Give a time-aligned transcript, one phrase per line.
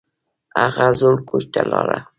[0.61, 1.99] هغه زوړ کوچ ته لاړه